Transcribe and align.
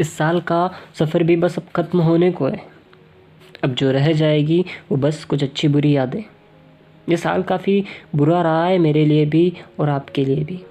इस 0.00 0.16
साल 0.16 0.40
का 0.40 0.70
सफ़र 0.94 1.22
भी 1.22 1.36
बस 1.36 1.58
अब 1.58 1.64
ख़त्म 1.76 2.00
होने 2.00 2.30
को 2.30 2.46
है। 2.46 2.62
अब 3.64 3.74
जो 3.74 3.90
रह 3.90 4.12
जाएगी, 4.12 4.64
वो 4.90 4.96
बस 4.96 5.24
कुछ 5.24 5.42
अच्छी 5.42 5.68
बुरी 5.68 5.96
यादें। 5.96 6.24
ये 7.08 7.16
साल 7.16 7.42
काफ़ी 7.42 7.84
बुरा 8.16 8.42
रहा 8.42 8.64
है 8.64 8.78
मेरे 8.78 9.04
लिए 9.04 9.26
भी 9.26 9.52
और 9.80 9.88
आपके 9.88 10.24
लिए 10.24 10.44
भी। 10.44 10.62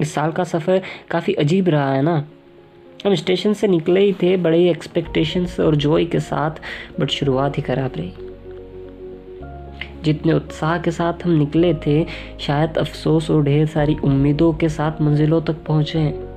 इस 0.00 0.14
साल 0.14 0.32
का 0.32 0.44
सफ़र 0.44 0.82
काफ़ी 1.10 1.34
अजीब 1.34 1.68
रहा 1.68 1.94
है 1.94 2.02
ना। 2.02 2.24
हम 3.06 3.14
स्टेशन 3.14 3.52
से 3.52 3.68
निकले 3.68 4.00
ही 4.00 4.12
थे, 4.12 4.36
बड़े 4.36 4.58
ही 4.58 4.68
एक्सपेक्टेशंस 4.68 5.60
और 5.60 5.76
जॉय 5.76 6.04
के 6.04 6.20
साथ 6.20 6.50
बट 7.00 7.10
शुरुआत 7.10 7.58
ही 7.58 7.62
खराब 7.62 7.92
रही। 7.96 8.12
जितने 10.02 10.32
उत्साह 10.32 10.78
के 10.78 10.90
साथ 10.90 11.24
हम 11.24 11.30
निकले 11.30 11.74
थे, 11.74 12.06
शायद 12.40 12.78
अफसोस 12.78 13.30
और 13.30 13.42
ढेर 13.42 13.66
सारी 13.66 13.96
उम्मीदों 14.04 14.52
के 14.52 14.68
साथ 14.68 15.00
मंजिलों 15.02 15.42
तक 15.42 15.64
पहुँचे 15.64 15.98
हैं। 15.98 16.31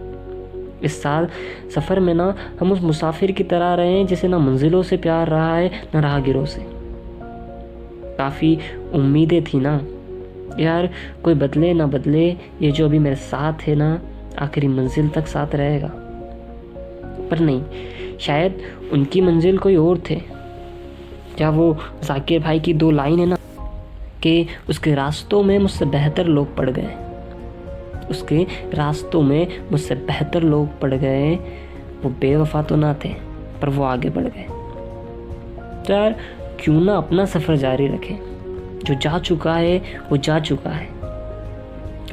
इस 0.84 1.02
साल 1.02 1.28
सफ़र 1.76 2.00
में 2.00 2.14
ना 2.14 2.36
हम 2.60 2.72
उस 2.72 2.82
मुसाफिर 2.82 3.32
की 3.32 3.44
तरह 3.44 3.74
रहे 3.74 3.92
हैं 3.92 4.08
जिसे 4.08 4.28
ना 4.28 4.38
मंजिलों 4.38 4.84
से 4.84 4.98
प्यार 4.98 5.28
रहा 5.28 5.56
है, 5.56 5.72
ना 5.96 6.00
राहगीरों 6.00 6.46
से। 6.46 6.66
काफ़ी 8.18 8.60
उम्मीदें 8.94 9.44
थी 9.44 9.60
ना। 9.60 9.82
यार, 10.60 10.90
कोई 11.24 11.34
बदले 11.34 11.74
ना 11.74 11.88
बदले, 11.88 12.38
ये 12.62 12.72
जो 12.72 12.86
अभी 12.86 13.00
मेरे 13.00 13.16
साथ 13.16 13.54
है 13.54 13.76
ना, 13.76 14.02
आखिरी 14.40 14.68
मंजिल 14.68 15.10
तक 15.10 15.28
साथ 15.28 15.56
रहेगा। 15.56 15.92
पर 17.32 17.40
नहीं, 17.40 17.64
शायद 18.20 18.62
उनकी 18.94 19.22
मंजिल 19.22 19.58
कोई 19.58 19.76
और 19.76 20.02
थे। 20.10 20.16
क्या 21.38 21.50
वो 21.50 21.78
जाकिर 22.04 22.40
भाई 22.40 22.60
की 22.60 22.74
दो 22.74 22.92
लाइन 22.92 23.20
है 23.20 23.26
ना, 23.26 23.36
कि 24.24 24.48
उसके 24.70 24.96
रास्तों 24.96 25.44
में 25.44 25.60
मुझसे 25.60 25.86
बेहतर 25.86 26.26
लोग 26.26 26.56
पड़ 26.56 26.70
गए। 26.70 27.05
उसके 28.10 28.48
रास्तों 28.74 29.22
में 29.22 29.48
मुझसे 29.72 29.96
बेहतर 29.96 30.44
लोग 30.44 30.80
पड़ 30.80 30.94
गए। 30.94 31.36
वो 32.04 32.10
बेवफा 32.10 32.62
तो 32.62 32.76
ना 32.76 32.94
थे, 33.06 33.10
पर 33.62 33.70
वो 33.70 33.84
आगे 33.84 34.10
बढ़ 34.10 34.24
गए। 34.24 34.48
तो 35.84 35.94
यार, 35.94 36.16
क्यों 36.60 36.82
ना 36.82 36.96
अपना 36.96 37.26
सफ़र 37.26 37.56
जारी 37.56 37.88
रखें। 37.88 38.16
जो 38.86 38.94
जा 38.94 39.20
चुका 39.20 39.54
है, 39.54 39.78
वो 40.12 40.18
जा 40.18 40.40
चुका 40.40 40.70
है। 40.70 40.86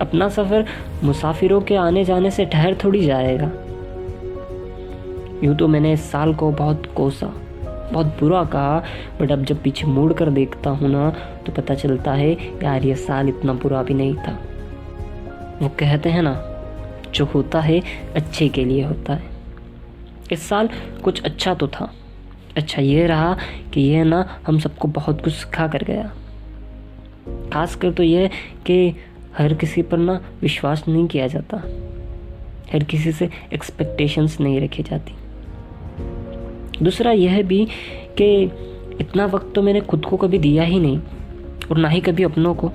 अपना 0.00 0.28
सफ़र 0.28 0.66
मुसाफिरों 1.04 1.60
के 1.60 1.76
आने 1.76 2.04
जाने 2.04 2.30
से 2.30 2.44
ठहर 2.44 2.76
थोड़ी 2.84 3.04
जाएगा। 3.06 3.50
यूँ 5.44 5.56
तो 5.56 5.68
मैंने 5.68 5.92
इस 5.92 6.10
साल 6.10 6.34
को 6.34 6.50
बहुत 6.50 6.82
कोसा, 6.96 7.26
बहुत 7.92 8.06
बुरा 8.06 8.44
कहा, 8.44 8.84
बट 9.20 9.32
अब 9.32 9.44
जब 9.44 9.62
पीछे 9.62 9.86
मुड़ 9.86 10.12
कर 10.12 10.30
देखता 10.30 10.70
हूँ 10.70 10.90
ना 10.90 11.10
तो 11.46 11.52
पता 11.52 11.74
चलता 11.74 12.12
है, 12.12 12.32
यार, 12.62 12.84
ये 12.84 12.94
साल 12.94 13.28
इतना 13.28 13.52
बुरा 13.52 13.82
भी 13.82 13.94
नहीं 13.94 14.14
था। 14.14 14.38
वो 15.62 15.68
कहते 15.68 16.08
हैं 16.08 16.22
ना, 16.22 16.42
जो 17.14 17.24
होता 17.24 17.60
है, 17.60 17.82
अच्छे 18.16 18.48
के 18.48 18.64
लिए 18.64 18.84
होता 18.84 19.14
है। 19.14 19.22
इस 20.32 20.48
साल 20.48 20.68
कुछ 21.04 21.22
अच्छा 21.22 21.54
तो 21.54 21.68
था। 21.68 21.92
अच्छा 22.56 22.82
ये 22.82 23.06
रहा 23.06 23.36
कि 23.74 23.80
ये 23.80 24.04
ना 24.04 24.40
हम 24.46 24.58
सबको 24.58 24.88
बहुत 24.88 25.24
कुछ 25.24 25.32
सिखा 25.32 25.66
कर 25.66 25.84
गया। 25.84 26.12
खास 27.52 27.74
कर 27.74 27.92
तो 27.92 28.02
ये 28.02 28.30
कि 28.66 28.96
हर 29.38 29.54
किसी 29.54 29.82
पर 29.82 29.98
ना 29.98 30.20
विश्वास 30.40 30.84
नहीं 30.88 31.06
किया 31.06 31.26
जाता। 31.26 31.56
हर 32.72 32.84
किसी 32.84 33.12
से 33.12 33.30
एक्सपेक्टेशंस 33.52 34.40
नहीं 34.40 34.60
रखी 34.60 34.82
जाती। 34.82 35.14
दूसरा 36.84 37.12
यह 37.12 37.42
भी 37.42 37.68
कि 38.18 38.42
इतना 39.00 39.26
वक्त 39.26 39.52
तो 39.54 39.62
मैंने 39.62 39.80
खुद 39.80 40.04
को 40.04 40.16
कभी 40.16 40.38
दिया 40.38 40.62
ही 40.62 40.80
नहीं, 40.80 40.98
और 41.70 41.78
ना 41.78 41.88
ही 41.88 42.00
कभी 42.00 42.22
अपनों 42.22 42.54
को। 42.54 42.72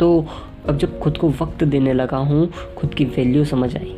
तो 0.00 0.28
अब 0.68 0.78
जब 0.78 0.98
खुद 0.98 1.18
को 1.18 1.28
वक्त 1.28 1.64
देने 1.64 1.92
लगा 1.92 2.16
हूँ, 2.16 2.52
खुद 2.76 2.94
की 2.94 3.04
वैल्यू 3.04 3.44
समझ 3.44 3.76
आई। 3.76 3.96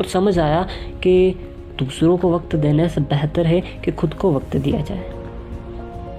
और 0.00 0.04
समझ 0.04 0.38
आया 0.38 0.68
कि 1.02 1.34
दूसरों 1.78 2.18
को 2.18 2.34
वक्त 2.34 2.56
देने 2.56 2.88
से 2.88 3.00
बेहतर 3.00 3.46
है 3.46 3.60
कि 3.60 3.92
खुद 3.92 4.14
को 4.14 4.32
वक्त 4.32 4.56
दिया 4.56 4.80
जाए। 4.80 5.04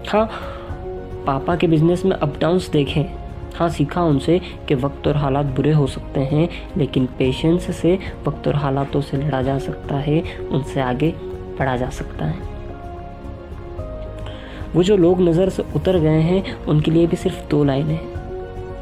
हाँ 0.08 0.30
पापा 1.26 1.56
के 1.56 1.68
बिज़नेस 1.68 2.06
में 2.06 2.16
अप 2.18 2.38
डाउन्स 2.40 2.70
देखें। 2.70 3.04
हाँ 3.56 3.70
सीखा 3.70 4.04
उनसे 4.04 4.42
कि 4.68 4.76
वक्त 4.76 5.08
और 5.08 5.18
हालात 5.18 5.46
बुरे 5.46 5.72
हो 5.72 5.88
सकते 5.88 6.20
हैं, 6.20 6.50
लेकिन 6.78 7.06
पेशेंस 7.06 7.76
से 7.76 8.00
वक्त 8.28 8.48
और 8.48 8.56
हालातों 8.56 9.02
से 9.02 9.18
लड़ा 9.18 9.42
जा 9.42 9.60
सकता 9.60 9.96
है, 9.96 10.24
उनसे 10.52 10.82
आगे 10.82 11.12
बढ़ा 11.60 11.78
जा 11.78 11.90
सकता 11.90 12.26
है। 12.26 12.48
वो 14.76 14.84
जो 14.84 14.98
लोग 14.98 15.22
नज़र 15.22 15.50
से 15.50 15.64
उतर 15.76 16.00
गए 16.00 16.22
हैं, 16.22 16.66
उनके 16.66 16.92
लिए 16.92 17.08
भी 17.08 17.16
सिर्फ़ 17.16 17.50
दो 17.50 17.64
लाइनें 17.64 18.19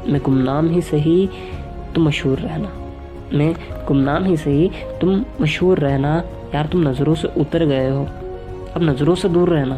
मैं 0.06 0.22
गुमनाम 0.22 0.70
ही 0.70 0.82
सही, 0.82 1.28
तुम 1.94 2.04
मशहूर 2.04 2.38
रहना। 2.38 2.72
मैं 3.34 3.54
गुमनाम 3.86 4.24
ही 4.24 4.36
सही, 4.36 4.70
तुम 5.00 5.24
मशहूर 5.40 5.78
रहना। 5.78 6.22
यार, 6.54 6.66
तुम 6.66 6.88
नज़रों 6.88 7.14
से 7.14 7.28
उतर 7.28 7.64
गए 7.64 7.90
हो। 7.90 8.04
अब 8.74 8.80
नज़रों 8.82 9.14
से 9.14 9.28
दूर 9.28 9.48
रहना। 9.48 9.76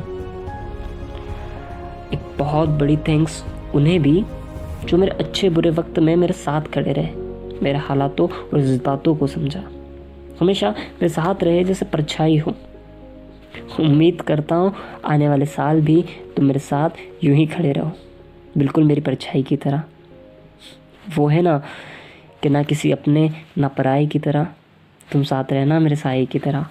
एक 2.14 2.20
बहुत 2.38 2.68
बड़ी 2.68 2.96
थैंक्स 2.96 3.44
उन्हें 3.74 4.02
भी, 4.02 4.24
जो 4.84 4.96
मेरे 4.96 5.12
अच्छे 5.12 5.50
बुरे 5.50 5.70
वक्त 5.70 5.98
में 5.98 6.16
मेरे 6.16 6.32
साथ 6.32 6.60
खड़े 6.60 6.92
रहे। 6.92 7.08
मेरे 7.62 7.78
हालातों 7.78 8.28
और 8.28 8.60
जज्बातों 8.60 9.16
को 9.16 9.26
समझा। 9.26 9.62
हमेशा 10.40 10.70
मेरे 10.70 11.08
साथ 11.08 11.44
रहे 11.44 11.64
जैसे 11.64 11.84
परछाई 11.84 12.38
हो। 12.38 12.54
उम्मीद 13.80 14.20
करता 14.20 14.54
हूँ, 14.54 14.74
आने 15.04 15.28
वाले 15.28 15.46
साल 15.46 15.80
भी 15.80 16.04
तुम 16.36 16.44
मेरे 16.44 16.58
साथ 16.58 16.90
यूँ 17.24 17.36
ही 17.36 17.46
खड़े 17.46 17.72
रहो। 17.72 17.90
बिल्कुल 18.58 18.84
मेरी 18.84 19.00
परछाई 19.00 19.42
की 19.42 19.56
तरह। 19.56 19.82
वो 21.16 21.28
है 21.28 21.42
ना 21.42 21.62
कि 22.42 22.48
ना 22.48 22.62
किसी 22.62 22.92
अपने, 22.92 23.30
ना 23.58 23.68
पराए 23.68 24.06
की 24.06 24.18
तरह। 24.18 24.46
तुम 25.12 25.22
साथ 25.22 25.44
रहना 25.52 25.78
मेरे 25.78 25.96
साए 25.96 26.26
की 26.26 26.38
तरह। 26.38 26.66